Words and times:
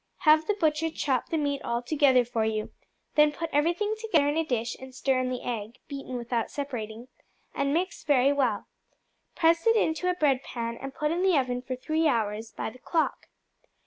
Have 0.21 0.47
the 0.47 0.55
butcher 0.55 0.89
chop 0.89 1.29
the 1.29 1.37
meat 1.37 1.61
all 1.61 1.83
together 1.83 2.25
for 2.25 2.43
you; 2.43 2.71
then 3.13 3.31
put 3.31 3.51
everything 3.53 3.93
together 4.01 4.27
in 4.29 4.35
a 4.35 4.43
dish 4.43 4.75
and 4.79 4.95
stir 4.95 5.19
in 5.19 5.29
the 5.29 5.43
egg, 5.43 5.75
beaten 5.87 6.17
without 6.17 6.49
separating, 6.49 7.07
and 7.53 7.71
mix 7.71 8.03
very 8.03 8.33
well. 8.33 8.65
Press 9.35 9.67
it 9.67 9.75
into 9.75 10.09
a 10.09 10.15
bread 10.15 10.41
pan 10.41 10.75
and 10.77 10.95
put 10.95 11.11
in 11.11 11.21
the 11.21 11.37
oven 11.37 11.61
for 11.61 11.75
three 11.75 12.07
hours 12.07 12.49
by 12.51 12.71
the 12.71 12.79
clock. 12.79 13.27